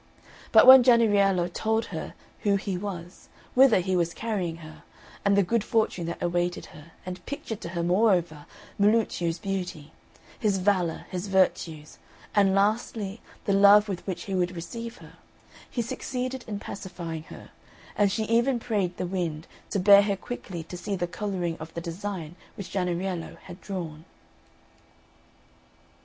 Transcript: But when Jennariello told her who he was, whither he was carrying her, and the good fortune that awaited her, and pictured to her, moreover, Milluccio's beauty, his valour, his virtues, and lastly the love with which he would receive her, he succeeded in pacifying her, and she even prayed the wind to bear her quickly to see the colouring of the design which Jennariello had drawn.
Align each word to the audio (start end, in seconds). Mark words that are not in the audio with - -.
But 0.51 0.65
when 0.65 0.81
Jennariello 0.83 1.53
told 1.53 1.85
her 1.93 2.15
who 2.39 2.55
he 2.55 2.75
was, 2.75 3.29
whither 3.53 3.81
he 3.81 3.95
was 3.95 4.15
carrying 4.15 4.55
her, 4.65 4.81
and 5.23 5.37
the 5.37 5.43
good 5.43 5.63
fortune 5.63 6.07
that 6.07 6.23
awaited 6.23 6.65
her, 6.73 6.93
and 7.05 7.23
pictured 7.27 7.61
to 7.61 7.69
her, 7.69 7.83
moreover, 7.83 8.47
Milluccio's 8.79 9.37
beauty, 9.37 9.91
his 10.39 10.57
valour, 10.57 11.05
his 11.11 11.27
virtues, 11.27 11.99
and 12.33 12.55
lastly 12.55 13.21
the 13.45 13.53
love 13.53 13.87
with 13.87 13.99
which 14.07 14.23
he 14.23 14.33
would 14.33 14.55
receive 14.55 14.97
her, 14.97 15.17
he 15.69 15.83
succeeded 15.83 16.43
in 16.47 16.57
pacifying 16.59 17.21
her, 17.25 17.51
and 17.95 18.11
she 18.11 18.23
even 18.23 18.57
prayed 18.59 18.97
the 18.97 19.05
wind 19.05 19.45
to 19.69 19.77
bear 19.79 20.01
her 20.01 20.15
quickly 20.15 20.63
to 20.63 20.77
see 20.77 20.95
the 20.95 21.05
colouring 21.05 21.55
of 21.59 21.71
the 21.75 21.79
design 21.81 22.35
which 22.55 22.71
Jennariello 22.71 23.37
had 23.43 23.61
drawn. 23.61 24.05